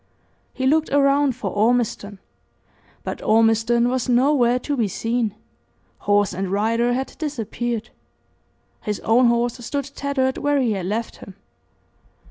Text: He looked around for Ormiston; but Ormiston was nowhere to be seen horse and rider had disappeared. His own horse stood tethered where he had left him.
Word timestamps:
He 0.51 0.65
looked 0.65 0.89
around 0.89 1.35
for 1.35 1.51
Ormiston; 1.51 2.17
but 3.03 3.21
Ormiston 3.21 3.87
was 3.87 4.09
nowhere 4.09 4.57
to 4.57 4.75
be 4.75 4.87
seen 4.87 5.35
horse 5.99 6.33
and 6.33 6.47
rider 6.51 6.93
had 6.93 7.15
disappeared. 7.19 7.91
His 8.81 8.99
own 9.01 9.27
horse 9.27 9.63
stood 9.63 9.91
tethered 9.93 10.39
where 10.39 10.57
he 10.59 10.71
had 10.71 10.87
left 10.87 11.17
him. 11.17 11.35